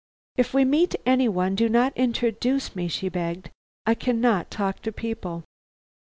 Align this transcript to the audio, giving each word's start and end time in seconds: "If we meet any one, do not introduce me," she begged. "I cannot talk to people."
"If 0.35 0.51
we 0.51 0.65
meet 0.65 0.95
any 1.05 1.29
one, 1.29 1.53
do 1.53 1.69
not 1.69 1.95
introduce 1.95 2.75
me," 2.75 2.87
she 2.87 3.07
begged. 3.07 3.51
"I 3.85 3.93
cannot 3.93 4.49
talk 4.49 4.81
to 4.81 4.91
people." 4.91 5.43